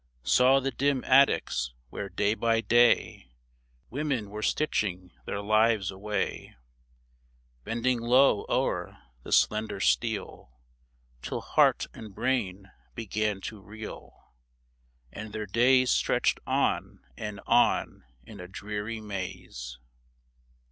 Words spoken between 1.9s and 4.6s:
where, day by day, Women were